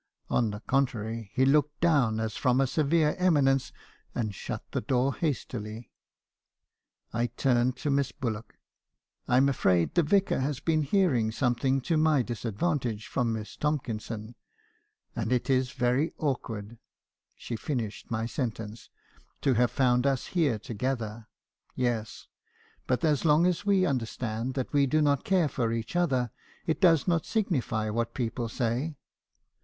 [0.31, 3.71] On the contrary, he looked down as from a severe eminence,
[4.15, 5.91] and shut the door hastily.
[7.13, 8.55] I turned.to Miss Bullock."
[9.27, 14.33] 'I am afraid the Vicar has been hearing something to my disadvantage from Miss Tomkinson,
[15.15, 16.79] and it is very awkward
[17.37, 18.89] —'She finished my sentence,
[19.41, 21.27] 'To have found us here together.
[21.75, 22.25] Yes,
[22.87, 26.31] but as long as we understand that we do not care for each other,
[26.65, 28.97] it does not signify what people say.'